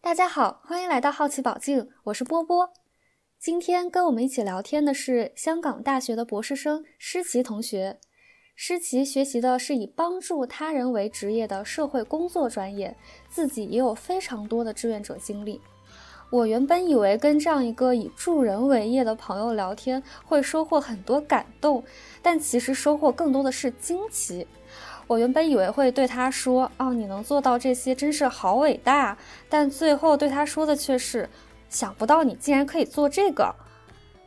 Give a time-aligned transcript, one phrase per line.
[0.00, 2.70] 大家好，欢迎来到好奇宝镜，我是波波。
[3.38, 7.98] 今天跟我们一起聊天的是香港大学的博士生施琪同学。
[8.54, 12.96] 施琪学习的是以帮助他人为职业的社会工作专业，
[13.28, 15.60] 自己也有非常多的志愿者经历。
[16.30, 21.84] 我原本以为跟这样一个以助人为业的朋友聊天会收获很多感动，
[22.20, 24.46] 但其实收获更多的是惊奇。
[25.06, 29.16] 我原本以为会对他说：“哦，你能做到这些，真是好伟大。”
[29.48, 31.28] 但最后对他说的却是
[31.70, 33.54] ：“想不到你竟然可以做这个。”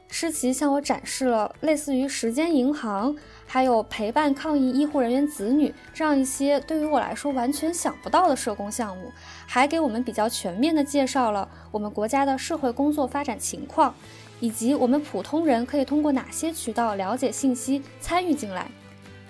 [0.08, 3.16] 诗琪向我展示了类似于时间银行。
[3.52, 9.12] 还有陪伴抗疫医护人员子女这样一些对于我来说完全想不到的社工项目，
[9.48, 13.95] 还给我们比较全面的介绍了我们国家的社会工作发展情况，
[14.39, 18.69] 以及我们普通人可以通过哪些渠道了解信息、参与进来。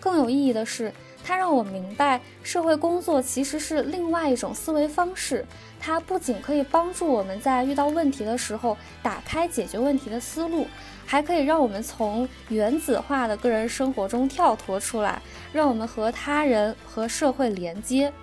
[0.02, 0.92] 更有意义的是，
[1.24, 5.46] 它让我明白社会工作其实是另外一种思维方式，
[5.80, 10.68] 它不仅可以帮助我们在遇到问题的时候打开解决问题的思路。
[11.10, 15.20] 还可以让我们从原子化的个人生活中跳脱出来，
[15.52, 18.14] 让我们和他人和社会连接。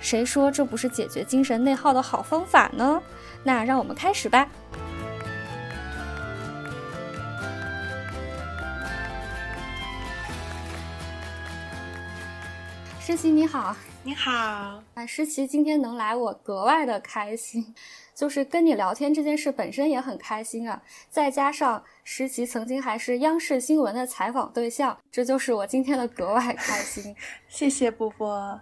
[0.00, 3.02] 谁说这不是解决精神内耗的好方法呢？
[3.44, 4.48] 那让我们开始吧。
[12.98, 14.32] 诗琪你好，你好。
[14.94, 17.74] 啊诗琪今天能来，我格外的开心。
[18.18, 27.14] 就是跟你聊天这件事本身也很开心啊，再加上诗琪曾经还是央视新闻的采访对象，这就是我今天的格外开心。
[27.46, 28.60] 谢谢波波。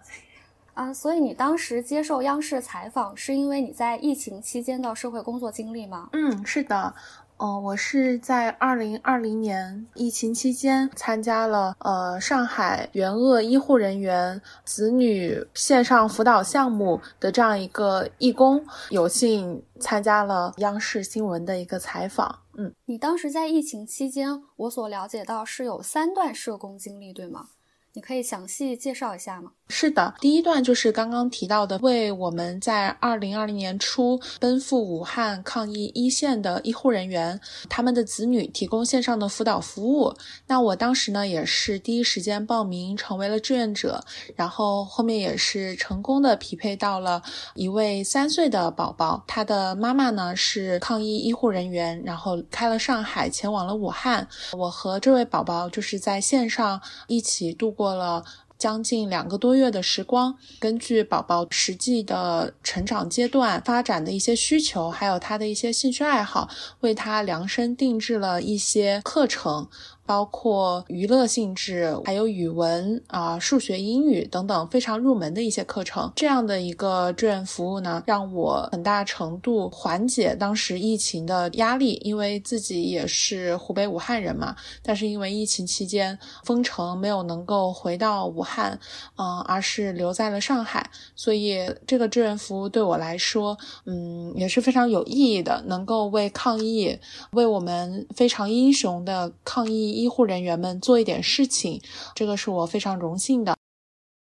[0.75, 6.11] 啊，所以你当时接受央视采访，是因为你在疫情期间的社会工作经历吗？
[6.13, 6.95] 嗯，是的。
[7.39, 22.39] 哦，我是在二零二零年疫情期间参加了呃上海援鄂医护人员子女线上辅导项目的这样一个义工，有幸参加了央视新闻的一个采访。
[22.57, 27.49] 嗯，你当时在疫情期间，我所了解到是有三段社工经历，对吗？
[27.93, 29.53] 你可以详细介绍一下吗？
[29.69, 40.15] 是的，第一段就是刚刚提到的，为我们在二零二零年初奔赴武汉抗疫一线的医护人员，他们的子女提供线上的辅导服务。
[40.49, 47.23] 那我当时呢，也是第一时间报名成为了志愿者，然后后面也是成功的匹配到了
[47.55, 54.29] 一位三岁的宝宝，他的妈妈呢是抗疫医护人员，然后开了上海，前往了武汉。
[54.53, 57.87] 我和这位宝宝就是在线上一起度过。
[57.87, 58.25] 过了
[58.59, 66.49] 将近两个多月的时光，根据宝宝实际的成长阶段、发展的一些需求，还有他的一些兴趣爱好，
[66.81, 69.69] 为他量身定制了一些课程。
[70.07, 76.13] 包括娱乐性质，还有语文啊、数学、英语等等非常入门的一些课程。
[76.15, 82.01] 这样的一个志愿服务呢，让我很大程度缓解当时疫情的压力。
[82.05, 88.79] 因为自己也是湖北武汉人嘛，但是因为疫情期间封城，没有能够回到武汉，
[89.17, 90.89] 嗯，而是留在了上海。
[91.17, 96.97] 所以这个志愿服务对我来说，嗯，也是非常有意义的，能够为抗疫，
[97.33, 99.96] 为我们非常英雄的抗疫。
[99.97, 101.81] 医护人员们做一点事情，
[102.15, 103.57] 这个是我非常荣幸的。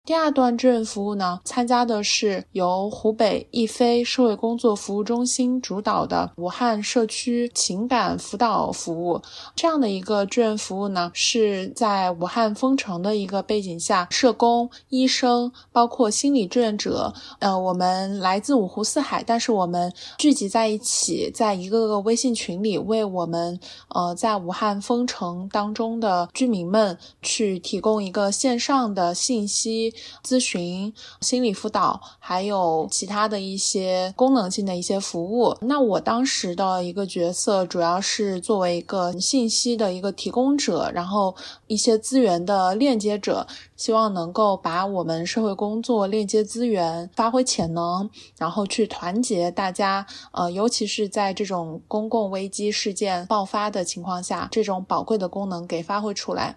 [0.06, 9.22] 第二段志愿服务呢，参加的是由湖北易飞社会工作服务中心主导的武汉社区情感辅导服务。
[9.54, 23.60] 这样的一个志愿服务呢，是在武汉封城的一个背景下，社工、医生，包括心理志愿者，呃，我们来自五湖四海，但是我们聚集在一起，在一个个微信群里，为我们
[23.90, 29.89] 呃在武汉封城当中的居民们去提供一个线上的信息。
[30.24, 35.56] 咨询、心理辅导，还有其他的一些功能性的一些服务。
[35.62, 41.34] 那我当时的一个角色，主要是作为一个信息的一个提供者，然后
[41.66, 43.46] 一些资源的链接者，
[43.76, 50.06] 希望能够把我们社会工作链接资源、发挥潜能，然后去团结大家。
[50.32, 56.56] 呃，尤其是在这种公共危机事件爆发的情况下，这种宝贵的功能给发挥出来。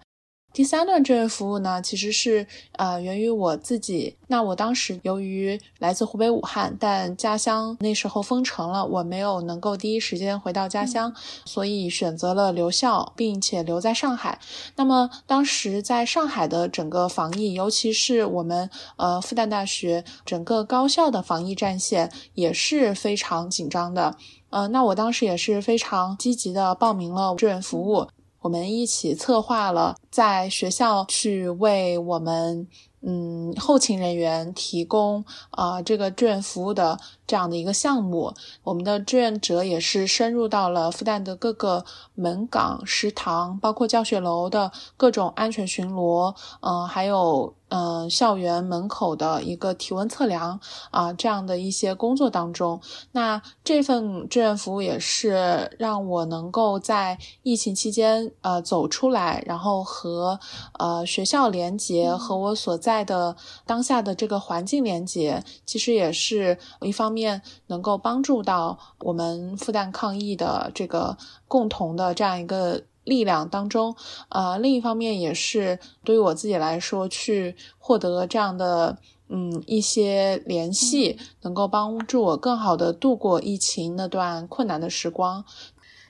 [0.53, 4.15] 第三段志愿服务呢，其实是呃源于我自己。
[4.27, 11.11] 那我当时由于来自湖北武汉，但家乡那时候封城了，我没有能够第一时间回到家乡，
[11.44, 14.39] 所以选择了留校，并且留在上海。
[14.75, 24.15] 那么当时在上海的整个防疫，尤其是我们呃复旦大学整个高校的防疫战线也是非常紧张的。
[24.51, 28.07] 呃，那我当时也是非常积极的报名了志愿服务，
[28.44, 32.68] 我们一起策划了在学校去为我们。
[33.06, 38.33] 嗯，后勤人员提供啊这个志愿服务的这样的一个项目，
[38.63, 41.85] 我们的志愿者也是深入到了复旦的各个
[42.15, 47.53] 门岗、食堂，包括教学楼的各种安全巡逻，嗯，还有。
[47.75, 50.59] 嗯，校园门口的一个体温测量
[50.91, 52.79] 啊，这样的一些工作当中，
[53.13, 60.39] 那这份志愿服务也是让我能够在疫情期间呃走出来，然后和
[60.77, 63.35] 呃学校连接，和我所在的
[63.65, 71.15] 当下的这个环境连接，其实也是一方面能够帮助到我们复旦抗疫的这个
[71.48, 72.81] 共同的这样一个。
[73.06, 73.94] 力量当中，
[74.30, 85.44] 呃，另一方面也是对于我自己来说，去获得这样的嗯一些联系，能够帮助我更好的度过疫情那段困难的时光。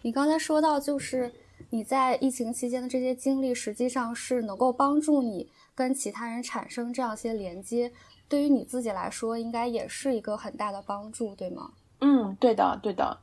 [0.03, 1.33] 你刚才说到，就是
[1.71, 7.91] 你在疫情期间的这些经历，实际上是能够帮助你跟其他人产生这样一些连接，
[8.33, 11.69] 对于你自己来说，应该也是一个很大的帮助，对吗？
[11.99, 13.15] 嗯，对的，对的，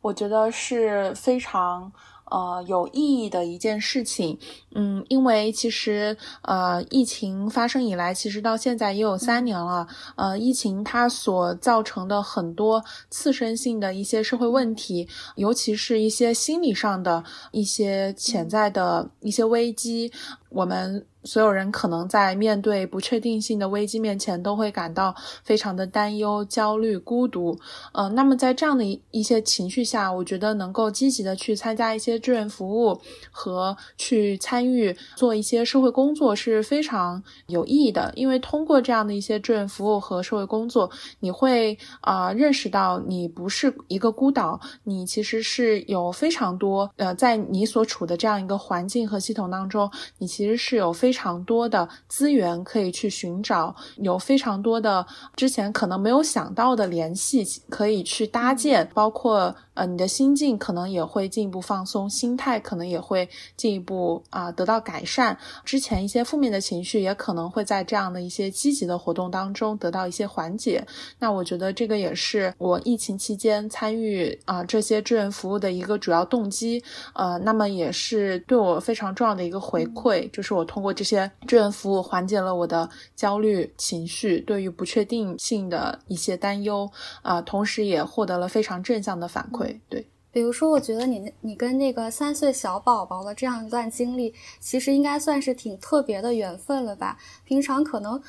[0.00, 1.90] 我觉得是非常。
[2.30, 4.38] 呃，有意义的一件事情，
[4.74, 9.86] 嗯，因为其实呃，疫情发生以来，其实到现在也有三年了。
[10.16, 15.06] 呃，疫情它所造成的很多次生性的一些社会问题，
[15.36, 17.22] 尤其是一些心理上的
[17.52, 20.10] 一些潜在的一些危机，
[20.54, 21.04] 我们。
[21.26, 27.58] 所有人可能在面对不确定性的危机面前，都会感到非常的担忧、焦虑、孤独。
[27.92, 38.12] 呃，那么在这样的一一些情绪下，我觉得能够积极的去参加一些志愿服务和去参与做一些社会工作是非常有意义的。
[38.14, 40.90] 因为通过这样的一些志愿服务和社会工作，
[41.20, 51.14] 你会啊认识到你不是一个孤岛，你其实是有非常多呃，在你所处的这样一个环境和系统当中，你其实是有非。
[51.14, 55.06] 非常多的资源可以去寻找，有非常多的
[55.36, 59.54] 之前可能没有想到的联系可以去搭建，包括。
[59.74, 65.36] 呃，你的心境可能也会进一步放松，心态可能也会进一步啊得到改善。
[65.64, 70.86] 之前一些负面的情绪也可能会在这样的一些积极的活动当中得到一些缓解。
[71.18, 76.80] 那我觉得这个也是我疫情期间参与啊这些志愿服务的一个主要动机。
[77.14, 86.90] 呃，那么也是对我非常重要的一个回馈，就是我通过这些志愿服务缓解了我的焦虑情绪，对于不确定性的一些担忧
[87.22, 89.78] 啊，同时也获得了非常正向的反馈。
[89.88, 97.16] 对，比如说，我觉得你你跟那个三岁小宝宝的这样一段经历，其实应该算是挺特别的缘分了吧？
[97.44, 98.20] 平常可能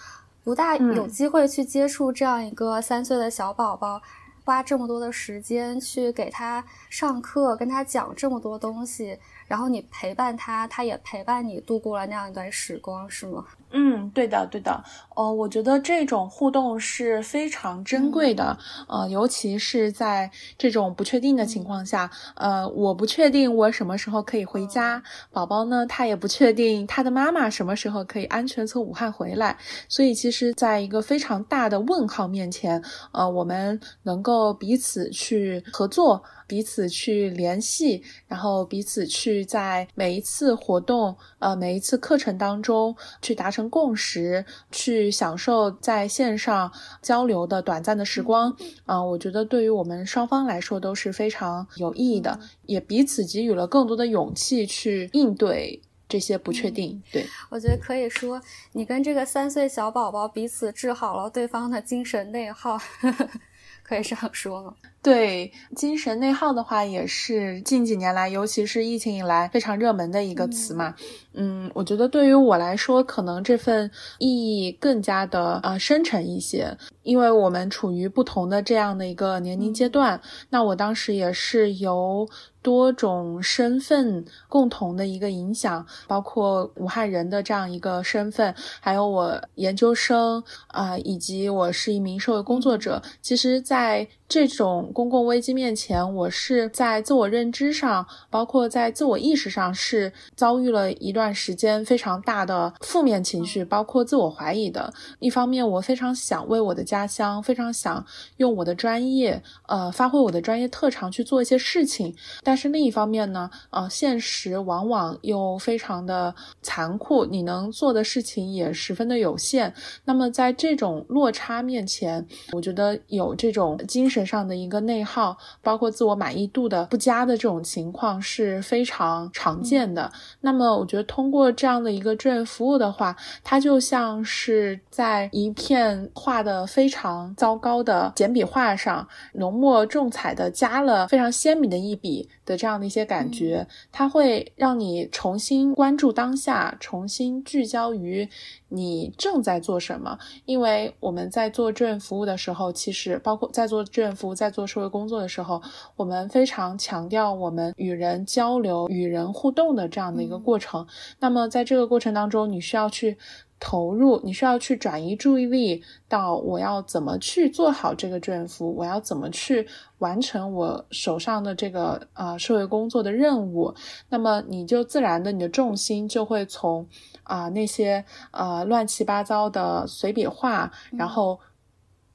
[0.44, 4.00] 不大有机会去接触这样一个三岁的小宝宝，
[4.44, 9.18] 花这么多的时间去给他上课，跟他讲这么多东西，
[9.48, 13.46] 然后你陪伴他，他也陪伴你度过了那样一段时光，是吗？
[13.72, 14.84] 嗯，对的，对的，
[15.16, 18.58] 呃，我觉得这种互动是非常珍贵的，
[18.88, 29.58] 呃，尤其是在这种不确定的情况下，呃，我不确定我什么时候可以回家，宝宝呢，他也不确定他的妈妈什么时候可以安全从武汉回来，
[29.90, 32.82] 所以其实，在一个非常大的问号面前，
[33.12, 36.24] 呃，我们能够彼此去合作。
[36.48, 48.56] 彼此去联系，然后彼此去在每一次活动、呃每一次课程当中去达成共识，去享受在线上交流的短暂的时光。
[48.86, 57.02] 啊，我觉得对于我们双方来说都是非常有意义的，也彼此给予了更多的勇气去应对这些不确定。
[57.12, 58.42] 对我觉得可以说，
[58.74, 62.78] 你跟这个三岁小宝宝彼此治好了对方的精神内耗，
[63.88, 64.74] 可以这样说吗？
[65.04, 70.96] 对精神内耗的话，也是近几年来，尤其是疫情以来非常热门的一个词嘛。
[71.34, 80.20] 嗯，我觉得对于我来说，可能这份意义更加的呃深沉一些，因为我们处于不同的这样的一个年龄阶段。
[80.50, 82.28] 那我当时也是由
[82.66, 93.00] 多种身份共同的一个影响，包括武汉人的这样一个身份，还有我研究生啊，以及我是一名社会工作者。
[93.22, 104.92] 其实，在这种公共危机面前，我是在自我认知上，包括在自我意识上，是遭遇了一段时间非常大的负面情绪，包括自我怀疑的。
[105.20, 108.04] 一方面，我非常想为我的家乡，非常想
[108.38, 112.16] 用我的专业，呃，发挥我的专业特长去做一些事情。
[112.42, 119.72] 但是另一方面呢，呃，现实往往又非常的残酷，你能做的事情也十分的有限。
[120.04, 124.15] 那么在这种落差面前，我觉得有这种精神。
[124.16, 130.10] 身上的一个内耗，包括自我满意度的不佳的这种情况是非常常见的。
[130.40, 148.30] 那么，我觉得通过这样的一个志愿服务的话，它就像是在一片画的非常糟糕的简笔画上，浓墨重彩的加了非常鲜明的一笔的这样的一些感觉，它会让你重新关注当下，重新聚焦于。
[148.68, 150.18] 你正在做什么？
[150.44, 155.62] 因为我们在做志愿服务的时候，其实包括在做志愿服务、在做社会工作的时候，
[155.96, 160.88] 我们非常强调我们与人交流、与人互动的这样的一个过程。
[161.20, 163.18] 那么在这个过程当中，你需要去。
[163.58, 169.66] 投入，你需要去转移注意力到我要怎么去做好这个志愿服务，我要怎么去
[170.00, 173.74] 完成我手上的这个呃社会工作的任务。
[174.10, 176.86] 那么你就自然的，你的重心就会从
[177.24, 181.40] 啊那些呃乱七八糟的随笔画，然后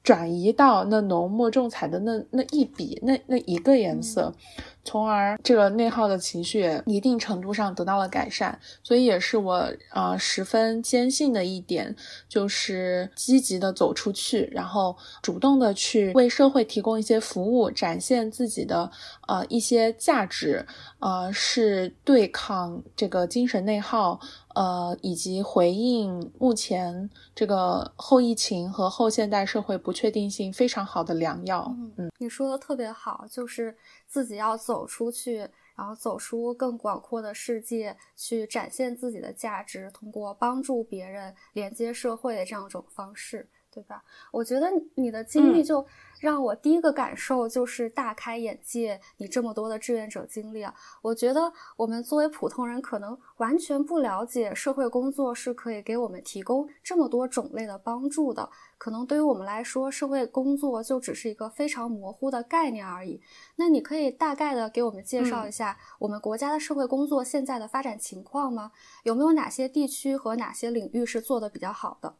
[0.03, 4.33] 转移到那浓墨重彩的那那一笔那那一个颜色。
[4.83, 11.95] 从而，这个内耗的情绪一定程度上得到了改善，所以也是我呃十分坚信的一点，
[12.27, 18.89] 就是积极的走出去，然后主动的去为社会提供一些服务，展现自己的
[19.27, 20.65] 呃一些价值，
[20.99, 24.19] 呃是对抗这个精神内耗，
[24.55, 31.73] 呃以及回应目前这个后疫情和后现代社会不确定性非常好的良药。
[31.97, 33.77] 嗯，你说的特别好，就是。
[34.11, 35.37] 自己要走出去，
[35.73, 44.03] 然后走出更广阔的世界，去展现自己的价值，通过帮助别人、连接社会的这样一种方式，对吧？
[44.31, 45.85] 我觉得你的经历就。
[46.21, 58.47] 让我第一个感受就是大开眼界，你这么多的志愿者经历啊，我觉得我们作为普通人可能完全不了解社会工作是可以给我们提供这么多种类的帮助的，
[58.77, 63.19] 可能对于我们来说，社会工作就只是一个非常模糊的概念而已。
[63.55, 68.71] 那你可以大概的给我们介绍一下我们国家的社会工作现在的发展情况吗？
[69.01, 72.15] 有没有哪些地区和哪些领域是做的比较好的？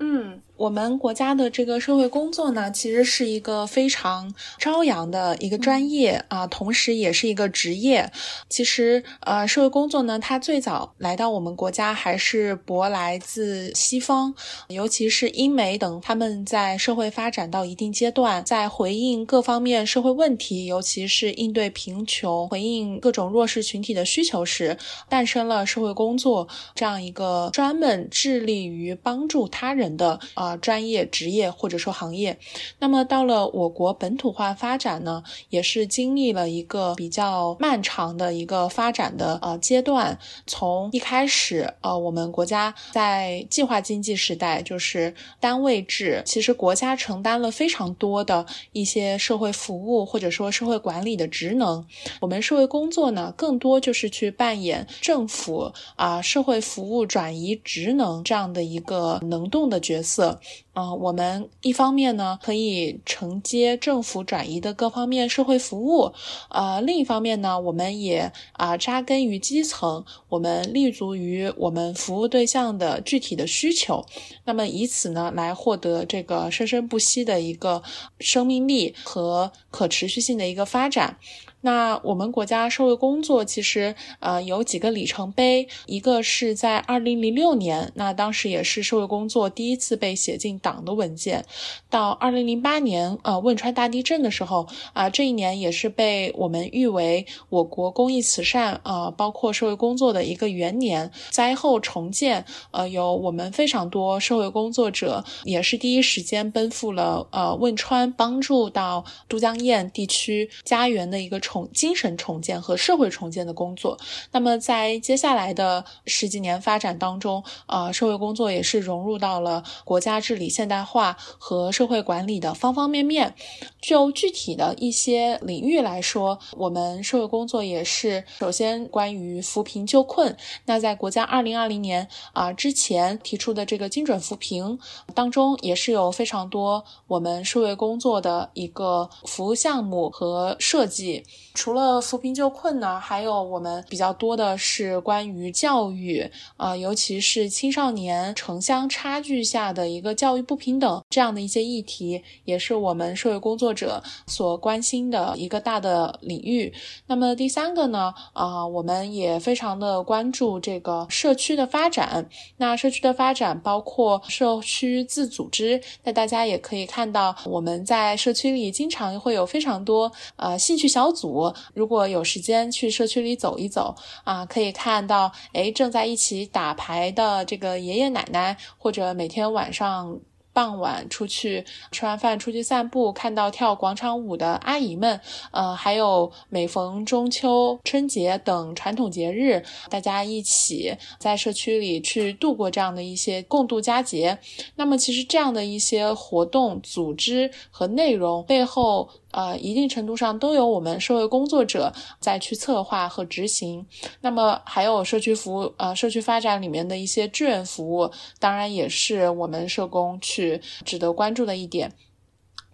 [0.00, 8.10] 嗯，我们国家的这个社会工作呢，其实是一个非常朝阳的一个专业啊，同时也是一个职业。
[8.48, 14.34] 其实，呃，社会工作呢，它最早来到我们国家还是舶来自西方，
[14.68, 24.76] 尤其是英美等，他们在社会发展到一定阶段，在回应各方面社会问题，尤其是应对贫穷、回应各种弱势群体的需求时，
[25.08, 29.81] 诞生了社会工作这样一个专门致力于帮助他人。
[29.82, 32.38] 人的啊，专业职业或者说行业，
[32.78, 40.16] 那么到了我国本土化发展呢，也是经历了一个比较漫长的一个发展的呃阶段。
[40.46, 51.84] 从一开始，呃，我们国家在计划经济时代，就是单位制，其实国家承担了非常多的一些社会服务或者说社会管理的职能。
[52.20, 59.82] 我们社会工作呢，更多就是去扮演政府啊社会服务转移职能这样的一个能动的。
[59.82, 60.40] 角色，
[60.74, 66.12] 啊，我们一方面呢可以承接政府转移的各方面社会服务，
[66.50, 74.06] 呃，另一方面呢，我们也啊扎根于基层，我们立足于我们服务对象的具体的需求，
[74.44, 77.82] 那么以此呢来获得这个生生不息的一个
[78.20, 81.18] 生命力和可持续性的一个发展。
[81.64, 91.44] 那我们国家社会工作其实呃有几个里程碑，一个是在二零零六年，那当时也是社会工作第一次被写进党的文件，
[91.88, 101.08] 到二零零八年呃汶川大地震的时候啊，这一年也是被我们誉为我国公益慈善啊包括社会工作的一个元年。
[101.30, 111.51] 灾后重建呃有我们非常多社会工作者也是第一时间奔赴了呃汶川，帮助到都江堰地区家园的一个重。
[111.52, 113.98] 重、精神重建和社会重建的工作。
[114.30, 123.34] 那么在接下来的十几年发展当中，呃，社会工作也是融入到了国家治理现代化和社会管理的方方面面。
[123.82, 130.34] 就具体的一些领域来说，我们社会工作也是首先关于扶贫救困。
[130.64, 134.78] 那在国家二零二零年啊之前提出的这个精准扶贫
[135.14, 141.24] 当中，也是有非常多我们社会工作的一个服务项目和设计。
[141.54, 156.72] 除了扶贫救困呢，还有我们比较多的是关于教育啊，尤其是青少年城乡差距下的一个教育不平等这样的一些议题，也是我们社会工作者所关心的一个大的领域。
[157.06, 162.28] 那么第三个呢，啊，我们也非常的关注这个社区的发展。
[162.56, 171.41] 那社区的发展包括社区自组织，那大家也可以看到，我们在社区里经常会有非常多呃兴趣小组。
[171.72, 173.94] 如果有时间去社区里走一走
[174.24, 180.20] 啊，可以看到，哎，正在一起打牌的这个爷爷奶奶，或者每天晚上。
[180.54, 185.18] 傍晚出去吃完饭出去散步，看到跳广场舞的阿姨们，
[185.50, 194.38] 呃，还有每逢中秋、春节等传统节日，大家一起在社区里去度过这样的一些共度佳节。
[194.76, 199.08] 那么，其实这样的一些活动、组织和内容背后。
[199.32, 203.84] 呃，一定程度上都有我们社会工作者在去策划和执行。
[204.20, 211.92] 那么还有社区服务，呃，社区发展里面的一些志愿服务，当然也是我们社工去值得关注的一点。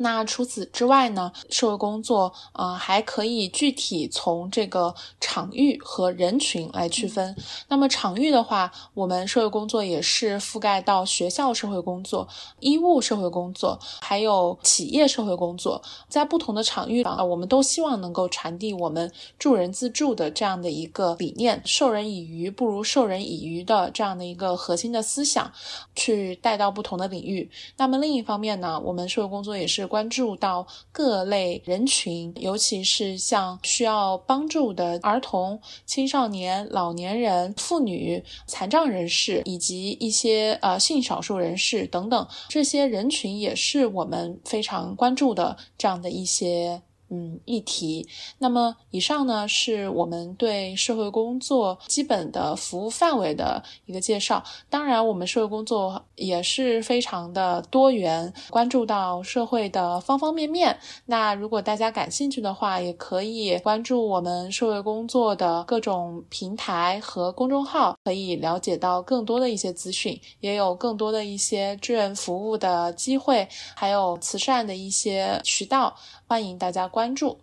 [0.01, 1.33] 那除此之外呢？
[1.51, 7.35] 社会工作，呃，还可以具体从这个场域和人群来区分。
[7.67, 12.29] 那么场域的话，我们社会工作也是覆盖到学校社会工作、
[12.61, 15.83] 医务社会工作，还有企业社会工作。
[16.09, 25.51] 在不同的场域啊，我们都希望能够传递我们助人自助的这样的一个理念，授人以鱼不如授人以渔的这样的一个核心的思想，
[25.97, 27.51] 去带到不同的领域。
[27.77, 29.88] 那么另一方面呢，我们社会工作也是。
[29.89, 46.83] 关注到各类人群，尤其是像需要帮助的儿童、青少年、老年人、妇女、残障人士以及一些呃性少数人士等等，这些人群也是我们非常关注的这样的一些。
[47.11, 48.07] 嗯，议题。
[48.39, 54.43] 那么，以上呢是我们对社会工作基本的服务范围的一个介绍。
[54.69, 60.79] 当然，我们社会工作也是非常的多元，关注到社会的方方面面。
[61.07, 75.97] 那如果大家感兴趣的话，也可以关注我们社会工作的各种平台和公众号，可以了解到更多的一些资讯，也有更多的一些志愿服务的机会，还有慈善的一些渠道。
[76.29, 77.41] 欢迎大家关注，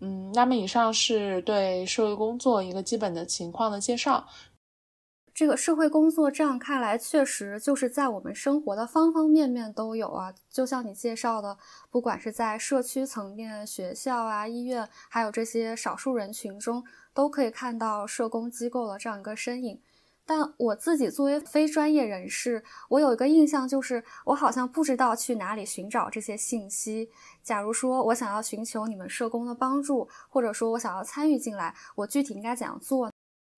[0.00, 4.26] 嗯，那么以上是对社会工作一个基本的情况的介绍。
[5.34, 10.32] 这个社会工作这样看来，确实就是在我们生活的方方面面都有啊。
[10.50, 11.58] 就像你介绍的，
[11.90, 19.78] 不管是在社区层面、学校啊、医院，还有这些少数人群中，都可以看到社工机构的这样一个身影。
[20.34, 27.10] 但我自己作为非专业人士，我有一个印象，就是我好像不知道去哪里寻找这些信息。
[27.42, 33.12] 假如说我想要寻求你们社工的帮助，或者说我想要参与进来，我具体应该怎样做？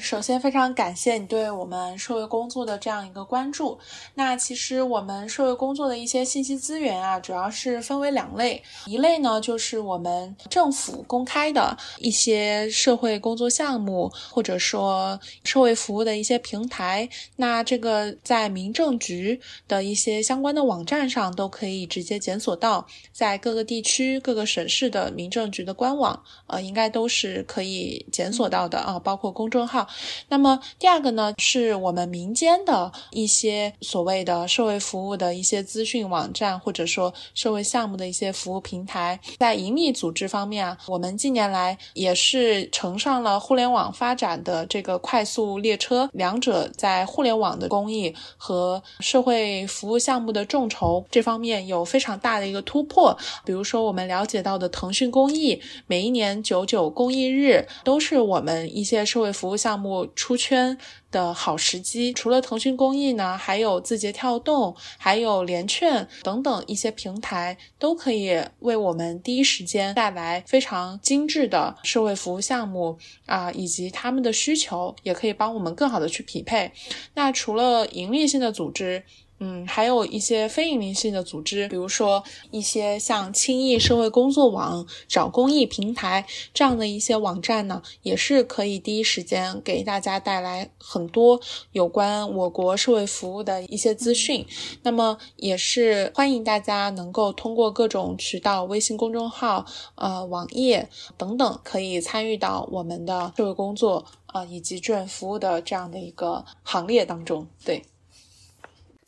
[0.05, 3.79] 首先，非常感谢你对我们社会工作的这样一个关注。
[4.15, 8.63] 那其实我们社会工作的一些信息资源啊，主要是分为两类。
[8.85, 17.09] 一类呢，就是我们政府公开的一些社会工作项目，或者说社会服务的一些平台。
[17.37, 29.89] 那这个在民政局的一些相关的网站上都可以直接检索到，在各个地区、各个省市的民政局的官网，呃，应该都是可以检索到的啊，包括公众号。
[30.29, 39.19] 那么第二个呢，是我们民间的一些所谓的社会服务的一些资讯网站，或者说社会项目的一些服务平台。
[39.39, 53.17] 在盈利组织方面啊，我们近年来也是乘上了互联网发展的这个快速列车，两者在互联网的公益和社会服务项目的众筹这方面有非常大的一个突破。
[53.45, 59.84] 比如说，我们了解到的腾讯公益，每一年九九公益日都是我们一些社会服务项目。
[60.15, 60.77] 出圈
[61.11, 76.73] 的好时机，除了腾讯公益呢，还有字节跳动，还有连券等等一些平台，都可以为我们第一时间带来非常精致的社会服务项目啊，以及他们的需求，也可以帮我们更好的去匹配。
[77.15, 79.05] 那除了盈利性的组织。
[79.47, 91.39] 嗯，还有一些非营利性的组织，比如说一些像轻易社会工作网、找公益平台这样的一些网站呢，也是可以第一时间给大家带来很多
[91.73, 94.47] 有关我国社会服务的一些资讯。
[94.83, 107.47] 那么也是欢迎大家能够通过各种渠道，微信公众号、呃网页等等，可以参与到我们的社会工作啊以及志愿服务的这样的一个行列当中。
[107.63, 107.83] 对。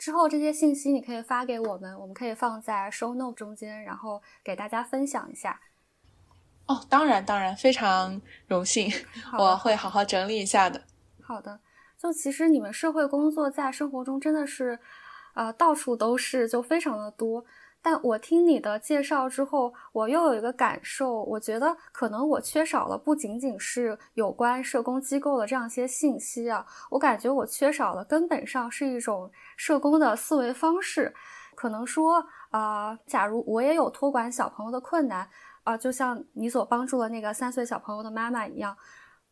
[0.07, 5.61] 之后这些信息你可以发给我们，我们可以放在 show note 中间，然后给大家分享一下。
[6.67, 8.89] 哦，当然当然，非常荣幸，
[9.37, 10.81] 我会好好整理一下的。
[11.21, 11.59] 好的，
[11.99, 14.79] 就其实你们社会工作在生活中真的是，
[15.35, 17.45] 呃，到处都是，就非常的多。
[17.83, 31.15] 但我听你的介绍之后，我又有一个感受，我觉得可能我缺少了不仅仅是有关社工机构的这样一些信息啊，我感觉我缺少了根本上是一种社工的思维方式。
[31.55, 35.29] 可能说，啊，假如我也有托管小朋友的困难，
[35.63, 38.77] 啊，就像你所帮助的那个三岁小朋友的妈妈一样。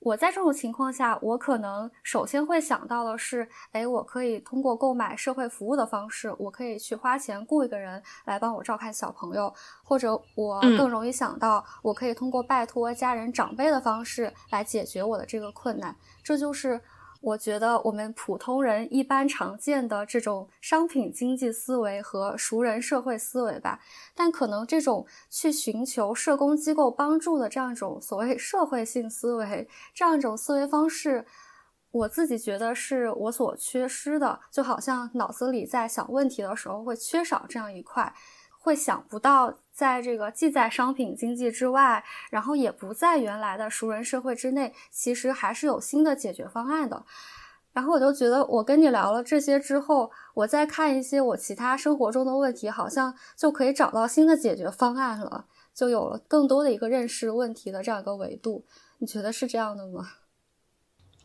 [0.01, 9.53] 我在这种情况下，我可能首先会想到的是，哎，我可以通过购买社会服务的方式，我可以去花钱雇一个人来帮我照看小朋友，
[9.83, 15.97] 或者我更容易想到，我可以通过拜托家人长辈的方式来解决我的这个困难。
[16.23, 16.81] 这就是。
[17.25, 23.81] 我觉得我们普通人一般常见的这种商品经济思维和熟人社会思维吧，
[24.15, 31.25] 但可能这种去寻求社工机构帮助的这样一种所谓社会性思维，这样一种思维方式，
[31.91, 38.15] 我自己觉得是我所缺失的，就好像脑子里在想问题的时候会缺少这样一块。
[38.59, 47.05] 会想不到，在这个既在商品经济之外，然后也不在原来的熟人社会之内，其实还是有新的解决方案的。
[47.73, 58.65] 然后我就觉得，我跟你聊了这些之后，我再看一些我其他生活中的问题，好像就可以找到新的解决方案了，就有了更多的一个认识问题的这样一个维度。
[58.99, 60.09] 你觉得是这样的吗？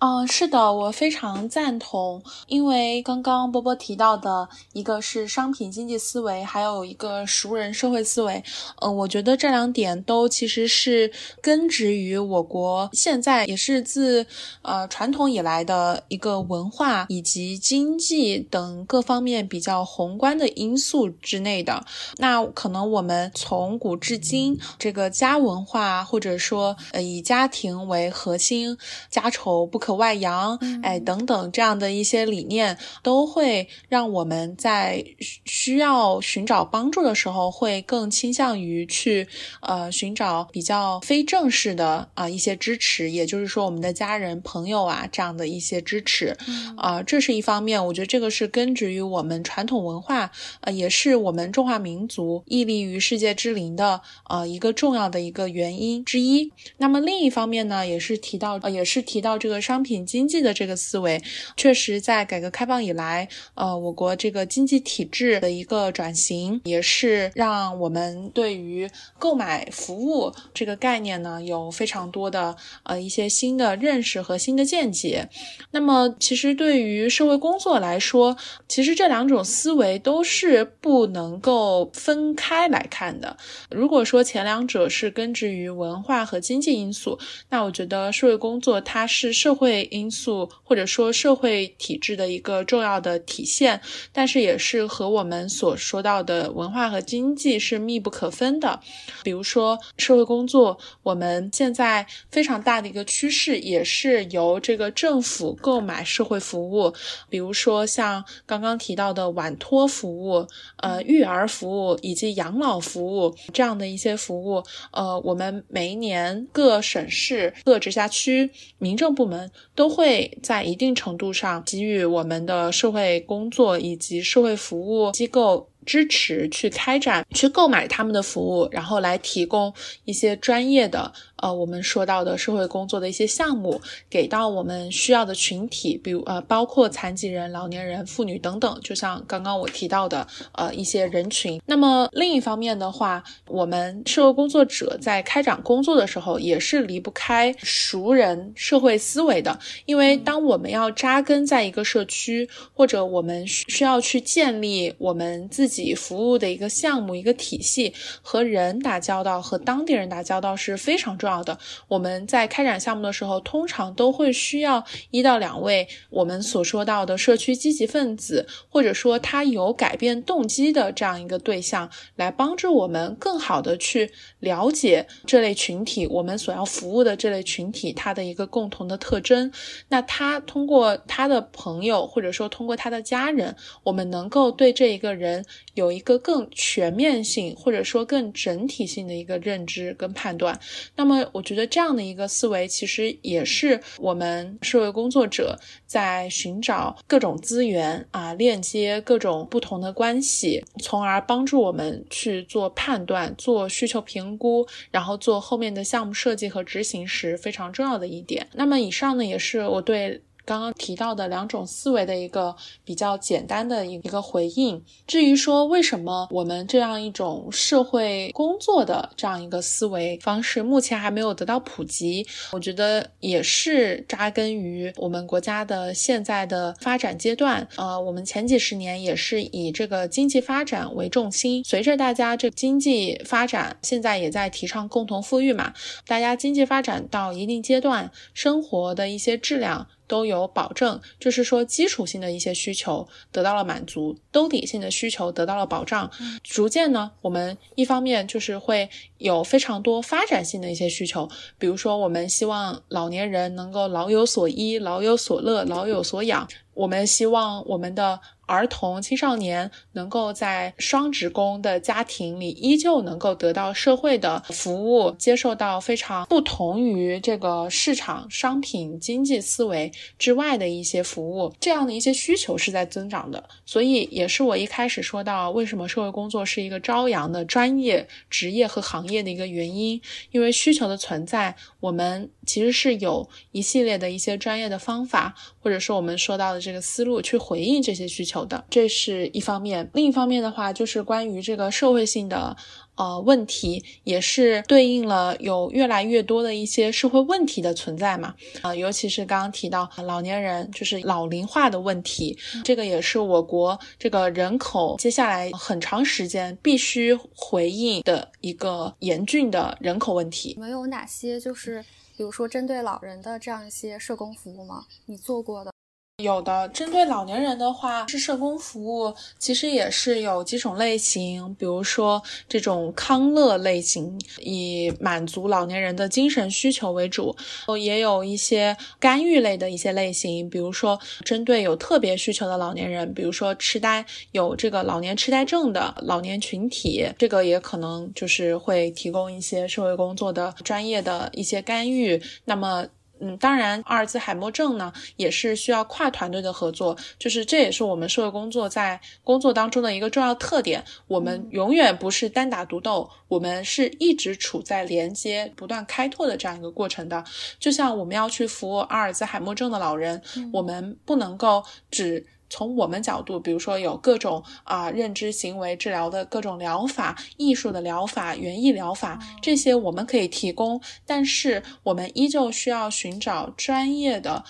[0.02, 2.24] 嗯，是的，我非常赞同。
[2.48, 8.42] 因为刚刚波波提到的一个是商品经济思维，还有一个熟人社会思维。
[8.82, 14.26] 嗯，我觉得这两点都其实是根植于我国现在也是自
[14.62, 21.84] 呃传统以来的一个文化以及经济等各方面比较宏观的因素之内的。
[22.20, 28.78] 那可能我们从古至今，这个家文化或者说呃以家庭为核心，
[29.10, 29.89] 家丑不可。
[29.98, 35.04] 外扬，哎，等等，这样的一些理念，都会让我们在
[35.46, 39.28] 需要寻找帮助的时候，会更倾向于去
[39.62, 46.38] 呃寻找比较非正式的啊一些支持，也就是说，我们的家人、朋友啊这样的一些支持，
[46.78, 47.84] 啊，这是一方面。
[47.84, 56.52] 我觉得这个是根植于我们传统文化，呃，也是我们中华民族屹立于世界之林的呃一个重要的一个原因之一。
[56.78, 59.79] 那么另一方面呢，也是提到，呃，也是提到这个商。
[59.80, 61.22] 商品经济的这个思维，
[61.56, 75.30] 确实在改革开放以来，呃，我国这个经济体制的一个转型，也是让我们对于购买服务这个概念呢，有非常多的呃一些新的认识和新的见解。
[75.72, 78.36] 那么，其实对于社会工作来说，
[78.68, 83.38] 其实这两种思维都是不能够分开来看的。
[83.72, 89.88] 如果说前两者是根植于文化和经济因素，那我觉得社会工作它是社会会。
[89.92, 98.80] 因素或者说社会体制的一个重要的体现，但是也是和我们所说到的文化和经济是密不可分的。
[99.24, 106.94] 比如说社会工作，我们现在非常大的一个趋势也是由这个政府购买社会服务，
[107.30, 114.64] 比如说像刚刚提到的晚托服务、呃育儿服务以及养老服务这样的一些服务。
[114.92, 119.52] 呃，我们每一年各省市、各直辖区民政部门。
[119.76, 125.70] 都会在一定程度上给予我们的社会工作以及社会服务机构。
[125.86, 129.74] 支持去开展、去购买他们的服务，然后来提供
[130.06, 138.80] 一些专业的，呃，我们说到的社会工作的一些项目，给到我们需要的群体，比如呃，包括残疾人、老年人、妇女等等。
[138.84, 141.62] 就像刚刚我提到的，呃，一些人群。
[141.66, 155.90] 那么另一方面的话，我们社会工作者在开展工作的时候，也是离不开熟人社会思维的，因为当我们要扎根在一个社区，或者我们需要去建立我们自己。
[156.00, 161.58] 服务的一个项目、一个体系和人打交道，和当地人打交道是非常重重要的。
[161.88, 179.52] 我们在开展项目的时候，通常都会需要一到两位我们所说到的社区积极分子，或者说他有改变动机的这样一个对象，来帮助我们更好的去了解这类群体，我们所要服务的这类群体它的一个共同的特征。
[179.90, 190.60] 那他通过他的朋友，或者说通过他的家人，我们能够对这一个人有一个更全面性，或者说更整体性的一个认知跟判断。
[190.96, 208.48] 那么，我觉得这样的一个思维，其实也是我们社会工作者在寻找各种资源啊，链接各种不同的关系，从而帮助我们去做判断、做需求评估，然后做后面的项目设计和执行时非常重要的一点。
[208.54, 210.22] 那么，以上呢，也是我对。
[210.50, 214.84] 刚刚提到的两种思维的一个比较简单的一一个回应。
[215.06, 227.68] 至于说为什么我们这样一种社会工作的这样一个思维方式目前还没有得到普及，我觉得也是扎根于我们国家的现在的发展阶段。
[227.76, 235.74] 呃，我们前几十年也是以这个经济发展为重心，随着大家这经济发展，现在也在提倡共同富裕嘛，
[236.08, 239.88] 大家经济发展到一定阶段，生活的一些质量。
[240.10, 246.10] 都有保证，就是说基础性的一些需求得到了满足，兜底性的需求得到了保障。
[246.44, 256.46] 逐渐呢，我们一方面就是会有非常多发展性的一些需求，比如说我们希望老年人能够老有所依、老有所乐、老有所养。
[256.74, 271.54] 我们希望我们的儿童、青少年能够在双职工的家庭里，依旧能够得到社会的服务，接受到非常不同于这个市场商品经济思维之外的一些服务。
[271.60, 280.02] 这样的一些需求是在增长的，所以也是我一开始说到为什么社会工作是一个朝阳的专业职业和行业的一个原因。
[280.32, 286.70] 因为需求的存在，我们其实是有一系列的一些专业的方法，或者说我们说到的这。
[286.70, 289.90] 个思路去回应这些需求的，这是一方面。
[289.94, 292.56] 另一方面的话，就是关于这个社会性的
[292.96, 298.36] 呃问题，也是对应了有越来越多的一些社会问题的存在嘛。
[298.62, 310.54] 啊，尤其是刚刚提到老年人，就是老龄化的问题，这个也是我国这个人口接下来很长时间必须回应的一个严峻的人口问题。
[310.56, 311.84] 你们有哪些就是
[312.18, 314.86] 比如说针对老人的这样一些社工服务吗？
[315.06, 315.72] 你做过的？
[316.20, 327.34] 有的，针对老年人的话，是社工服务，其实也是有几种类型，比如说这种康乐类型，以满足老年人的精神需求为主；
[327.68, 342.22] 哦也有一些干预类的一些类型，比如说针对有特别需求的老年人，比如说痴呆，有这个老年痴呆症的老年群体，这个也可能就是会提供一些社会工作的专业的一些干预。
[342.44, 342.86] 那么。
[343.22, 350.84] 嗯，当然，阿尔兹海默症呢，也是需要跨团队的合作，就是这也是我们社会工作在工作当中的一个重要特点。
[351.08, 357.24] 我们永远不是单打独斗，我们是一直处在连接、不断开拓的这样一个过程的。
[357.60, 362.26] 就像我们要去服务阿尔兹海默症的老人，我们不能够只。
[362.50, 374.44] 从我们角度，比如说有各种啊认知行为治疗的各种疗法、艺术的疗法、园艺疗法，这些我们可以提供，但是我们依旧需要寻找专业的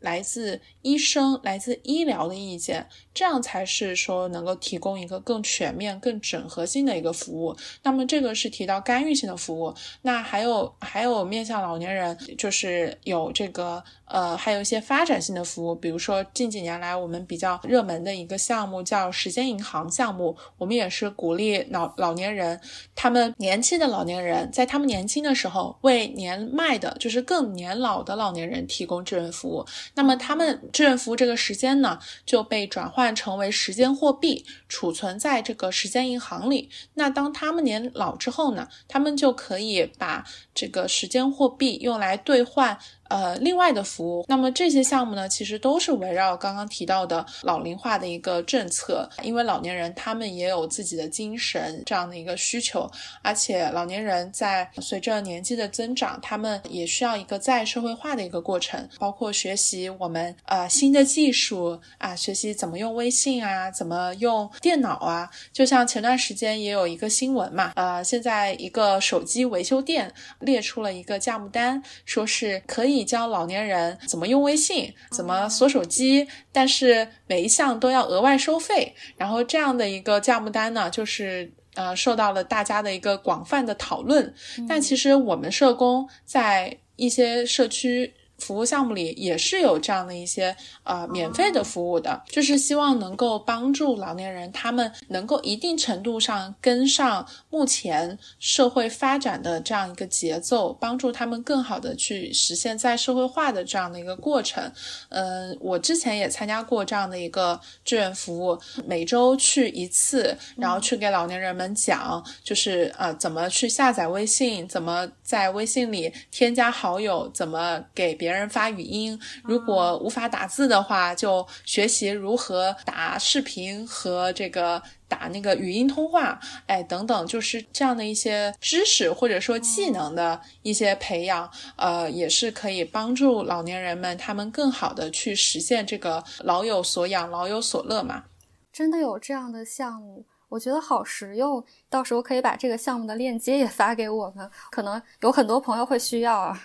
[0.00, 2.88] 来自医生、来自医疗的意见。
[3.14, 7.56] 这样才是说能够提供一个更全面、更整合性的一个服务。
[7.84, 9.72] 那么这个是提到干预性的服务。
[10.02, 15.74] 那还有还有面向老年人，就是有这个呃，还有一些发展性的服务。
[15.76, 22.60] 比如说近几年来我们比较热门的一个项目叫时间银行项目，我们也是鼓励老老年人，
[22.96, 29.64] 他们年轻的老年人在他们年轻的时候为年迈的，就是更年老的老年人提供志愿服务。
[29.94, 31.96] 那么他们志愿服务这个时间呢，
[32.26, 33.03] 就被转换。
[33.12, 36.70] 成为时间货币，储存在这个时间银行里。
[36.94, 42.78] 那当他们年老之后呢，他们就可以把这个时间货币用来兑换。
[43.08, 52.90] 呃，另外的服务，那么这些项目呢，其实都是围绕刚刚提到的老龄化的一个政策，因为老年人他们也有自己的精神这样的一个需求，
[53.22, 72.93] 而且老年人在随着年纪的增长，他们也需要一个再社会化的一个过程，包括学习我们呃新的技术啊，学习怎么用微信啊，怎么用电脑啊，就像前段时间也有一个新闻嘛，呃，现在一个手机维修店列出了一个价目单，说是可以。
[73.02, 78.94] 教老年人怎么用微信，怎么锁手机，但是每一项都要额外收费。
[79.16, 84.34] 然后这样的一个价目单呢，就是呃受到了大家的一个广泛的讨论。
[84.68, 88.12] 但其实我们社工在一些社区。
[88.44, 104.70] 服务项目里也是有这样的一些呃免费的服务的，就是希望能够帮助老年人，他们能够一定程度上跟上目前社会发展的这样一个节奏，帮助他们更好的去实现再社会化的这样的一个过程。
[105.08, 118.14] 嗯，我之前也参加过这样的一个志愿服务，每周去一次，然后去给老年人们讲，就是呃怎么去下载微信，怎么在微信里添加好友，怎么给。
[118.14, 138.24] 别人发语音，如果无法打字的话，就学习如何打视频和这个打那个语音通话，哎，等等，就是这样的一些知识或者说技能的一些培养，呃，也是可以帮助老年人们他们更好的去实现这个老有所养、老有所乐嘛。
[138.72, 146.62] 真的有这样的项目，我觉得好实用，到时候可以把这个项目的链接也发给我们，可能有很多朋友会需要啊。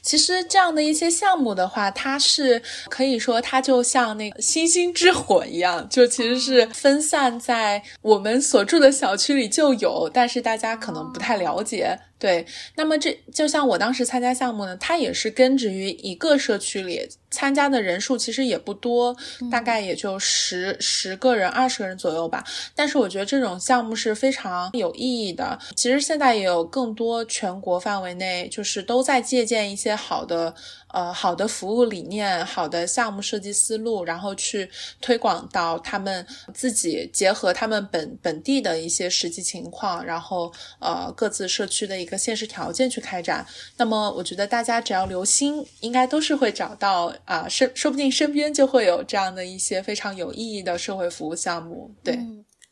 [0.00, 12.00] 其实这样的一些项目的话，它是可以说它就像那个星星之火一样，就其实是分散在我们所住的小区里就有，但是大家可能不太了解。
[12.22, 19.16] 对，那么这就像我当时参加项目呢，它也是根植于一个社区里，参加的人数其实也不多，
[19.50, 22.44] 大概也就十十个人、二十个人左右吧。
[22.76, 25.58] 但是我觉得这种项目是非常有意义的。
[25.74, 30.54] 其实现在也有更多全国范围内，就是都在借鉴一些好的。
[30.92, 34.68] 呃，好的服务理念，好的项目设计思路，然后去
[35.00, 43.46] 推广到他们自己，结合他们本本地的一些实际情况，然后呃各自社区的一个现实条件去开展。
[43.76, 51.94] 那么，我觉得大家只要留心，应该都是会找到啊，身说不定身边就会有这样的一些非常有意义的社会服务项目。
[52.02, 52.18] 对，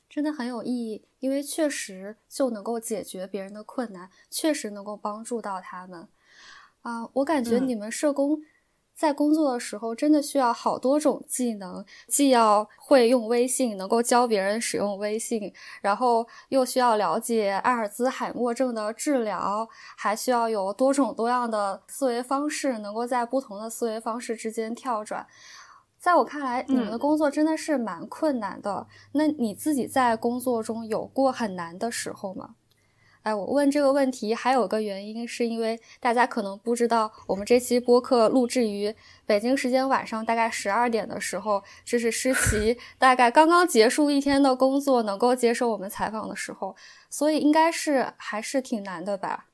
[0.09, 6.09] 真的很有意义，因为确实就能够解决别人的困难，确实能够帮助到他们。
[6.83, 8.41] 啊，我感觉你们社工
[9.01, 25.27] 在工作的时候，真的需要好多种技能，既要会用微信，能够教别人使用微信，然后又需要了解阿尔兹海默症的治疗，还需要有多种多样的思维方式，能够在不同的思维方式之间跳转。
[25.99, 28.87] 在我看来，你们的工作真的是蛮困难的。
[29.13, 32.57] 那你自己在工作中有过很难的时候吗？
[33.23, 38.95] 哎，我问这个问题还有个原因，是因为大家可能不知道，我们这期播客录制于
[39.27, 46.75] 北京时间晚上大概十二点的时候，这是诗琪 大概刚刚结束一天的工作，能够接受我们采访的时候，
[47.11, 49.50] 所以应该是还是挺难的吧。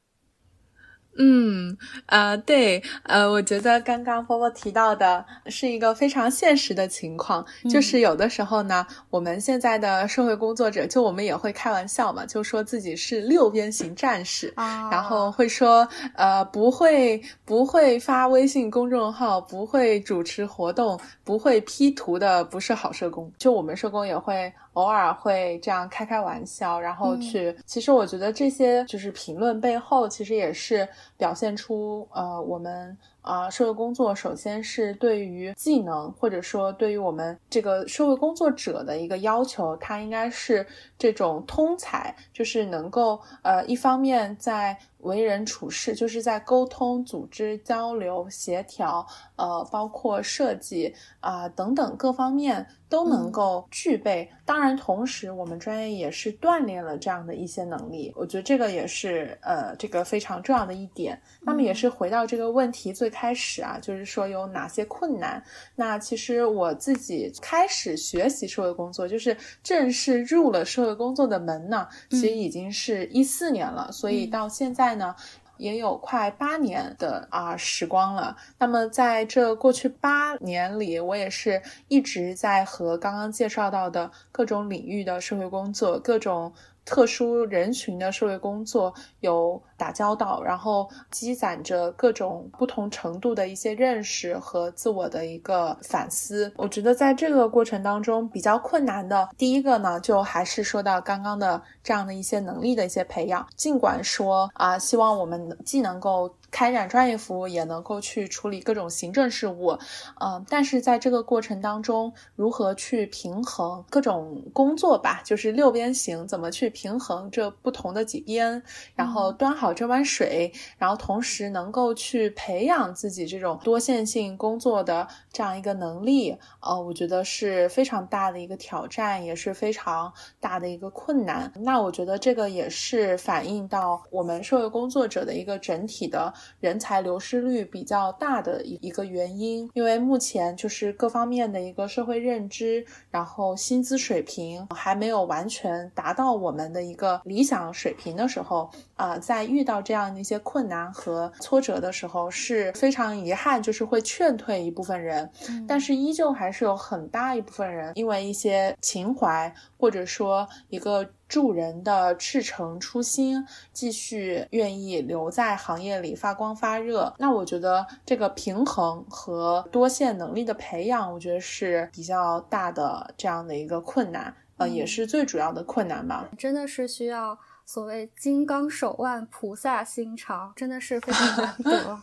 [1.19, 1.77] 嗯，
[2.07, 23.33] 呃，对，呃，我觉得刚刚波波提到的是一个非常现实的情况，就是有的时候呢，我们现在的社会工作者，就我们也会开玩笑嘛，就说自己是六边形战士，啊然后会说，呃，不会不会发微信公众号，不会主持活动，不会 P 图的，不是好社工。
[23.39, 24.53] 就我们社工也会。
[24.77, 27.55] 偶尔会这样开开玩笑，然后去。
[27.67, 32.97] 其实我觉得这些就是评论背后，其实也是表现出呃我们。
[33.27, 40.65] 啊，社会工作首先是对于技能，或者说对于我们这个社会工作者的一个要求，它应该是
[40.97, 54.31] 这种通才，就是能够呃，一方面在为人处事，就是在沟通、组织、交流、协调，呃，包括设计啊等等各方面都能够具备。
[54.45, 61.21] 当然，同时我们专业也是锻炼了这样的一些能力，我觉得这个也是呃，这个非常重要的一点。
[61.41, 63.11] 那么也是回到这个问题最。
[63.17, 65.43] 开始啊，就是说有哪些困难？
[65.75, 75.15] 那其实我自己开始学习社会工作，就是正式入了社会工作的门呢，其实已经是一四年了，所以到现在呢，
[75.57, 78.37] 也有快八年的啊时光了。
[78.59, 86.53] 那么在这过去八年里，我也是一直在和刚刚介绍到的各种领域的社会工作，各种。
[86.87, 96.51] 特殊人群的社会工作有打交道，然后积攒着各种不同程度的一些认识和自我的一个反思。
[96.57, 103.47] 我觉得在这个过程当中比较困难的第一个呢，就还是说到刚刚的这样的一些能力的一些培养。
[103.57, 106.33] 尽管说啊，希望我们既能够。
[106.57, 109.79] 开展专业服务，也能够去处理各种行政事务。
[110.19, 118.63] 嗯，但是在这个过程当中，如何去平衡各种工作吧，就是六边形，怎么去平衡这不同的几边，
[118.95, 131.53] 然后端好这碗水，然后同时能够去培养自己这种多线性工作的这样一个能力，呃，我觉得是非常大的一个挑战，也是非常大的一个困难。
[131.57, 155.29] 那我觉得这个也是反映到我们社会工作者的一个整体的人才流失率比较大的一一个原因，因为目前就是各方面的一个社会认知，然后薪资水平还没有完全达到我们的一个理想水平的时候，啊，在遇到这样的一些困难和挫折的时候，是非常遗憾，就是会劝退一部分人，
[155.67, 161.09] 但是依旧还是有很大一部分人因为一些情怀或者说一个。
[161.29, 167.13] 助人的赤诚初心，继续愿意留在行业里发光发热。
[167.19, 176.31] 那我觉得这个平衡和多线能力的培养，我觉得是比较大的这样的一个困难，呃，也是最主要的困难吧。
[176.39, 182.01] 真的是需要所谓金刚手腕、菩萨心肠，真的是非常难得。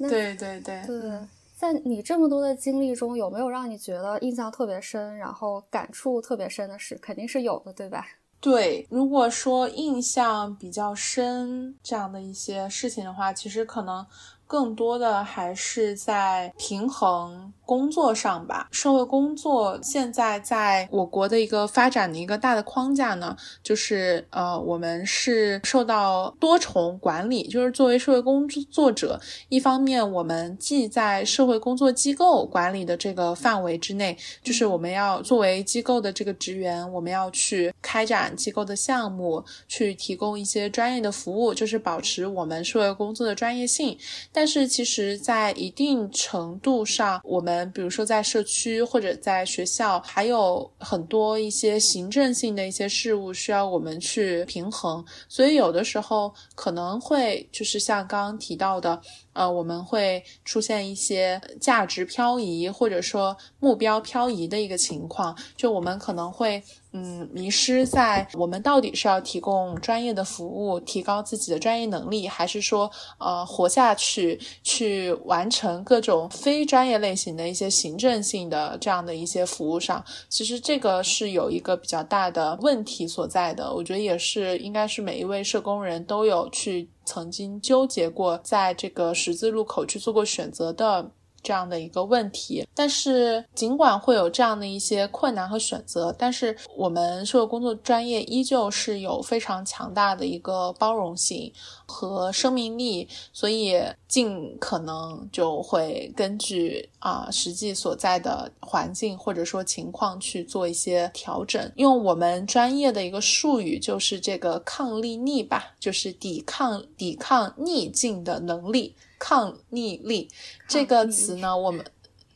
[0.00, 1.18] 对对对对。
[1.62, 6.98] 在你这么多的经历中，有没有让你觉得印象特别深，然后感触特别深的事？
[7.00, 8.04] 肯定是有的，对吧？
[8.40, 14.04] 对，如果说印象比较深这样的一些事情的话，其实可能。
[14.52, 18.68] 更多的还是在平衡工作上吧。
[18.70, 27.48] 社会工作现在在我国的一个发展的一个大的框架呢，就是呃，我们是受到多重管理。
[27.48, 43.96] 就是作为社会工作者，一方面我们既在社会工作机构管理的这个范围之内，就是我们要作为机构的这个职员，我们要去开展机构的项目，去提供一些专业的服务，就是保持我们社会工作的专业性。
[44.30, 59.00] 但但是其实，在一定程度上，我们比如说在社区或者在学校，还有很多一些行政性的一些事务需要我们去平衡，所以有的时候可能会就是像刚刚提到的。
[59.32, 65.36] 呃，我们会出现一些价值漂移，或者说目标漂移的一个情况。
[65.56, 66.62] 就我们可能会，
[66.92, 80.04] 嗯，迷失在我们到底是要提供专业的服务，提高自己的专业能力，还是说，呃，活下去，去完成各种非专业类型的一些行政性的这样的一些服务上。
[80.28, 83.72] 其实这个是有一个比较大的问题所在的。
[83.74, 86.88] 我觉得也是，应该是每一位社工人都有去。
[87.04, 91.12] 曾经纠结过，在这个十字路口去做过选择的。
[91.42, 101.52] 这样的一个问题，但是尽管会有这样的一些困难和选择，但是我们社会工作专业依旧是有非常强大的一个包容性
[101.86, 111.70] 和生命力，所以尽可能就会根据啊实际所在的环境或者说情况去做一些调整。
[111.76, 118.94] 用我们专业的一个术语，就是这个抗力逆吧，就是抵抗抵抗逆境的能力。
[119.22, 120.28] 抗逆力
[120.66, 121.84] 这个词呢，我们。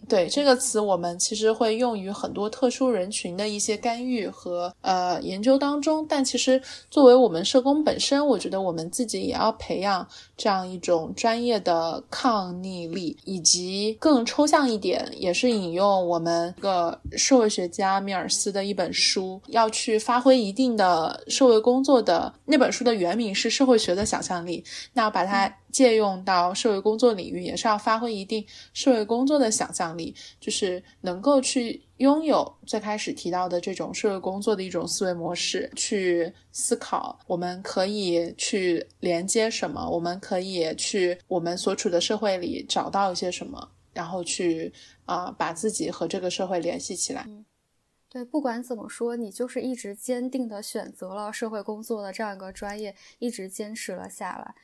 [0.09, 6.07] 对这个词，我们其实会用于很多特殊人群的一些干预和呃研究当中。
[6.09, 10.07] 但其实作为我们社工本身，我觉得我们自己也要培养
[10.37, 24.63] 这样一种专业的抗逆力，以及更抽象一点，也是引用我们一个社会学家米尔斯的一本书，要去发挥一定的社会工作的那本书的原名是《社会学的想象力》，
[24.93, 29.95] 那把它借用到社会工作领域，也是要发挥一定社会工作的想象。
[29.95, 44.73] 力就是能够去拥有最开始提到的这种社会工作的一种思维模式，去思考我们可以去连接什么，我们可以去我们所处的社会里找到一些什么，然后去
[45.05, 47.29] 啊把自己和这个社会联系起来。
[48.09, 54.55] 对，不管怎么说，你就是一直坚定的选择了社会工作的这样一个专业，一直坚持了下来。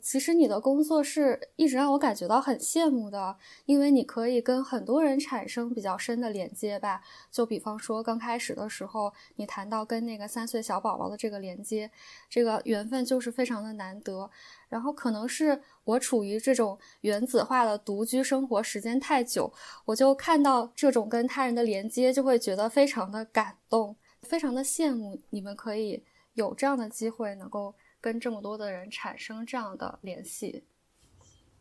[0.00, 3.36] 其实你的工作是一直让我感觉到很羡慕的，
[3.66, 7.02] 因为你可以跟很多人产生比较深的连接吧。
[7.30, 11.90] 就比方说刚开始的时候，你谈到跟那个三岁小宝宝的这个连接，
[12.30, 14.30] 这个缘分就是非常的难得。
[14.68, 19.52] 然后可能是我处于这种原子化的独居生活时间太久，
[19.84, 26.02] 我就看到这种跟他人的连接，就会觉得非常的感动，非常的羡慕你们可以
[26.34, 27.74] 有这样的机会能够。
[28.00, 30.62] 跟这么多的人产生这样的联系，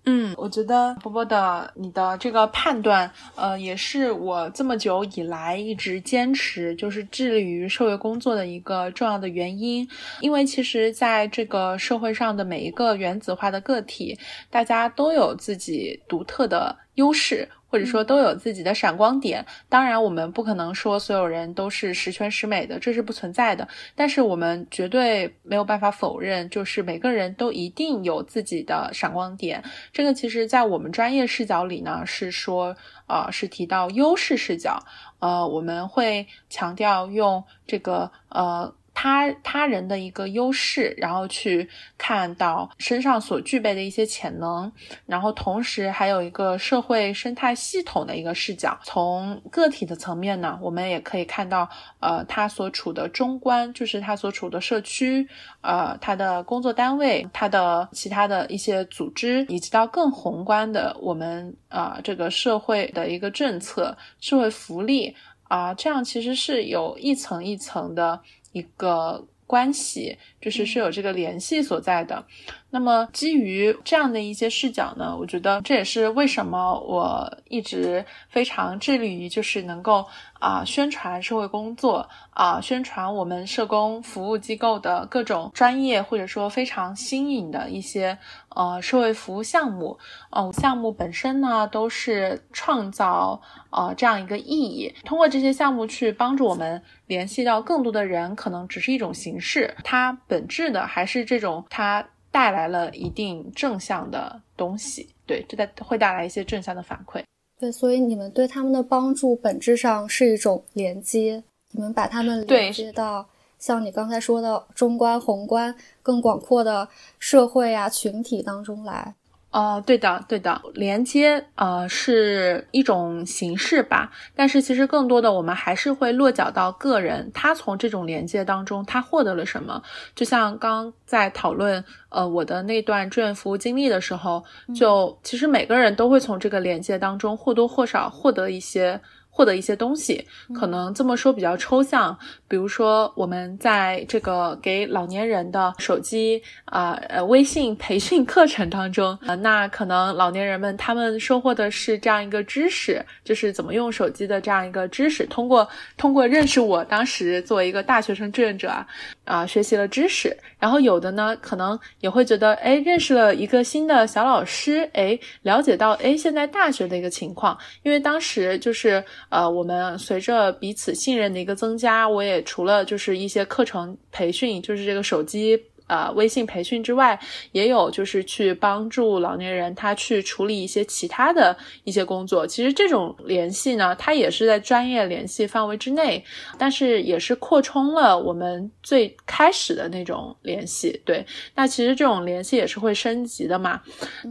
[0.05, 9.85] 嗯，我觉得波波的你的这个判断，呃，也是我这么久以来一直坚持就是致力于社会工作的一个重要的原因。
[10.21, 14.17] 因为其实在这个社会上的每一个原子化的个体，
[14.49, 17.49] 大家都有自己独特的优势。
[17.77, 23.67] 或者说都有自己的闪光点，当然我们不可能说所有人都是十全十美的，这是不存在的。
[23.93, 29.63] 但是我们绝对没有办法否认，就是每个人都一定有自己的闪光点。
[29.93, 32.75] 这个其实在我们专业视角里呢，是说，
[33.05, 34.83] 呃，是提到优势视角，
[35.19, 38.73] 呃，我们会强调用这个，呃。
[38.99, 41.69] 他他人的一个优势，然后去
[41.99, 44.71] 看到身上所具备的一些潜能，
[45.05, 48.75] 然后同时还有一个社会生态系统的一个视角。
[48.83, 51.69] 从个体的层面呢，我们也可以看到，
[51.99, 55.27] 呃，他所处的中观，就是他所处的社区，
[55.61, 68.19] 呃，他的工作单位，他的其他的一些组织，以及到更宏观的我们啊这个社会的一个政策、社会福利啊，这样其实是有一层一层的。
[68.57, 72.25] 一个关系就是是有这个联系所在的。
[72.69, 80.05] 那么基于这样的一些视角呢，我觉得这也是为什么我一直非常致力于就是能够
[80.37, 88.17] 啊宣传社会工作啊宣传我们社工服务机构的各种专业或者说非常新颖的一些
[88.49, 89.97] 呃社会服务项目。
[90.31, 93.41] 嗯，项目本身呢都是创造
[93.71, 102.05] 呃这样一个意义，通过这些项目去帮助我们联系到更多的人，可能只是一种形式，它本质的还是这种它。
[102.37, 107.23] 带来了一定正向的东西，对，这带会带来一些正向的反馈。
[107.59, 113.27] 对，所以你们对他们的帮助本质上是一种连接，你们把他们连接到
[113.57, 115.73] 像你刚才说的中观、宏观、
[116.03, 119.15] 更广阔的社会啊群体当中来。
[119.49, 129.81] 呃，对的，对的，连接呃是一种形式吧，但是其实更多的我们还是会落脚到个人，他从这种连接当中他获得了什么？
[130.13, 134.43] 就像刚在讨论呃我的那段志愿服务经历的时候，
[134.75, 139.01] 就其实每个人都会从这个连接当中或多或少获得一些。
[139.37, 140.25] 获得一些东西，
[140.55, 142.17] 可能这么说比较抽象。
[142.47, 155.23] 比如说，我们在这个给老年人的手机啊呃微信培训课程当中啊，那可能老年人们他们收获的是这样一个知识，就是怎么用手机的这样一个知识。
[155.27, 158.87] 通过通过认识我当时作为一个大学生志愿者啊
[159.27, 169.03] 啊学习了知识，然后有的呢可能也会觉得哎认识了一个新的小老师，哎了解到哎现在大学的一个情况，因为当时就是。
[169.29, 175.61] 呃，我们随着彼此信任的一个增加，我也除了就是一些课程培训，就是这个手机。
[175.87, 177.19] 呃，微信培训之外，
[177.51, 182.45] 也有就是去帮助老年人他去处理一些其他的一些工作。
[182.45, 186.23] 其实这种联系呢，它也是在专业联系范围之内，
[186.57, 191.01] 但是也是扩充了我们最开始的那种联系。
[191.05, 191.25] 对，
[191.55, 193.81] 那其实这种联系也是会升级的嘛。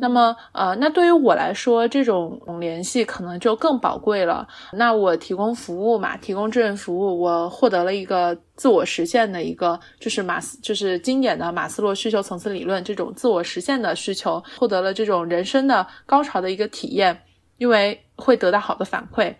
[0.01, 4.47] 那么，呃，那对于我来说，这种联系可能就更宝贵了。
[4.73, 8.37] 那我提供服务嘛，提供志愿服务，我获得了一个。
[8.57, 17.23] 自我实现的一个，就是马斯，就是经典的马斯洛需求层次理论这种自我实现的需求，获得了这种人生的高潮的一个体验，
[17.59, 19.35] 因为会得到好的反馈。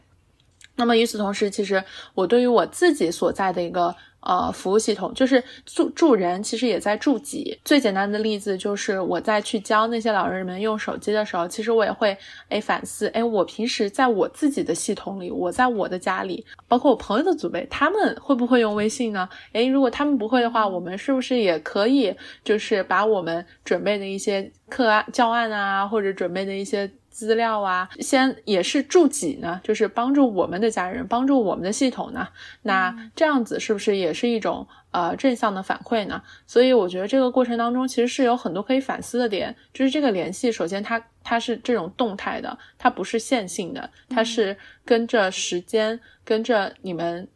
[0.77, 1.83] 那么与此同时，其实
[2.15, 3.95] 我对于我自己所在的一个。
[4.27, 7.57] 呃，服务系统就是助助人，其实也在助己。
[7.65, 12.17] 最简单的例子就是我在去教那些老人们用手机的时候，其实我也会
[12.49, 19.29] 哎反思，哎，我平时在我自己的系统里，我在我的家里，包括我朋友的祖辈，他们会不会用微信呢？
[19.53, 22.13] 哎，如果他们不会的话，我们是不是也可以
[22.43, 26.91] 就是把我们准备的一些课案教案啊，或者准备的一些。
[27.17, 32.29] 资料啊，先也是助己呢，就是帮助我们的家人，帮助我们的系统呢。
[32.63, 36.23] 那这样子是不是也是一种呃正向的反馈呢？
[36.47, 39.57] 所以我觉得这个过程当中其实是有很多可以反思的点。
[39.73, 44.55] 就是这个联系，首先它它是这种动态的，它不是线性的，它是
[44.85, 47.27] 跟着时间，跟着你们。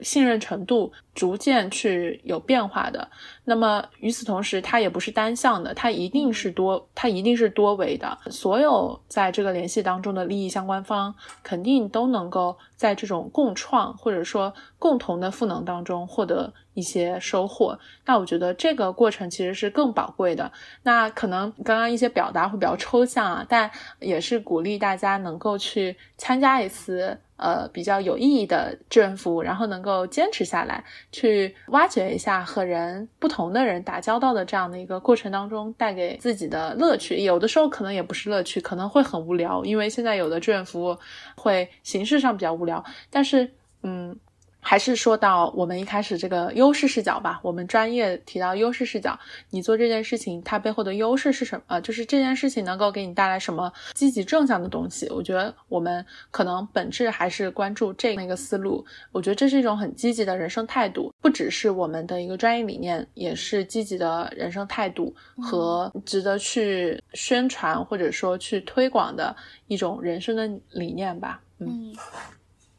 [0.00, 3.06] 信任程度逐渐去有变化的，
[3.44, 8.18] 那么与此同时，它也不是单向的，它一定是多，它一定是多维的。
[8.30, 17.78] 所有在这个联系当中的利益相关方，肯定都能够在这种共创或者说共同的赋能当中获得一些收获。
[18.06, 20.50] 那我觉得这个过程其实是更宝贵的。
[20.82, 23.70] 那可能刚刚一些表达会比较抽象啊，但
[24.00, 27.18] 也是鼓励大家能够去参加一次。
[27.38, 37.16] 呃，比较有意义的志愿服务，然后能够坚持下来，去挖掘一下和人不同的人打交道的这样的一个过程当中带给自己的乐趣。
[37.24, 40.96] 有的时候可能也不是乐趣，可能会很无聊，因为现在有的志愿服务
[41.34, 43.50] 会形式上比较无聊，但是
[43.82, 44.16] 嗯。
[44.64, 47.40] 还是说到我们一开始这个优势视角吧。
[47.42, 49.18] 我们专业提到优势视角，
[49.50, 51.80] 你做这件事情，它背后的优势是什么？
[51.80, 55.08] 就是这件事情能够给你带来什么积极正向的东西？
[55.10, 58.86] 我觉得我们可能本质还是关注这那个思路。
[59.10, 69.34] 我觉得这是一种很积极的人生态度，不只是我们的一个专业理念，也是积极的人生态度和值得去宣传或者说去推广的
[69.66, 71.42] 一种人生的理念吧。
[71.58, 71.92] 嗯。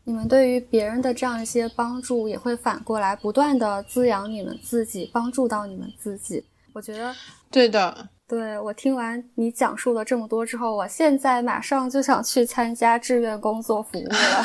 [0.05, 6.43] 你们对于别人的这样一些帮助，也会反过来不断的滋养你们自己，帮助到你们自己。
[6.73, 7.15] 我觉得，
[7.49, 14.43] 对的，对我听完你讲述了这么多之后，我现在马上就想去参加志愿工作服务了。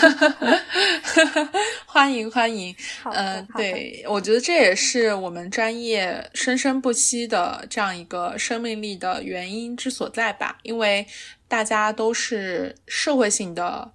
[1.87, 2.73] 欢 迎欢迎，
[3.13, 11.05] 嗯，对我觉得这也是我们专业生生不息的这样一个生命力的原因之所在吧，因为
[11.49, 13.91] 大家都是社会性的。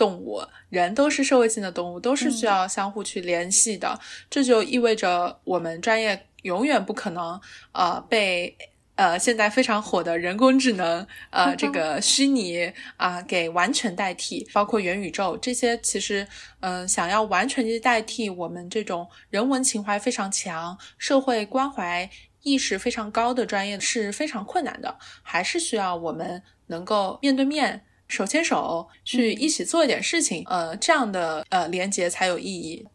[0.00, 0.40] 动物，
[0.70, 4.00] 人都是社会性的动物，都是需要相互去联系的。
[4.30, 7.38] 这就意味着我们专业永远不可能，
[7.72, 8.56] 呃，被
[8.94, 14.48] 呃现在非常火的人工智能，呃，这个虚拟啊给完全代替。
[14.54, 16.26] 包括元宇宙这些，其实，
[16.60, 22.08] 嗯，想要完全去代替我们这种人文情怀非常强、社会关怀
[22.42, 27.84] 意识非常高的专业是非常困难的，还是需要我们能够面对面。
[28.10, 32.86] 手牵手去一起做一点事情，呃，这样的呃连接才有意义。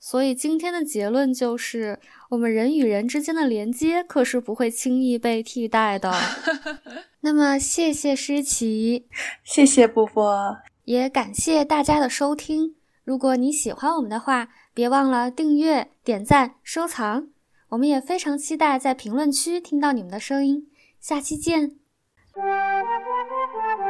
[0.00, 1.98] 所以今天的结论就是，
[2.28, 6.12] 我们人与人之间的连接可是不会轻易被替代的。
[7.22, 9.06] 那么，谢谢诗琪，
[9.42, 12.74] 谢谢波波，也感谢大家的收听。
[13.02, 17.28] 如果你喜欢我们的话，别忘了订阅、点赞、收藏。
[17.70, 20.68] 我们也非常期待在评论区听到你们的声音。
[21.00, 21.76] 下期见。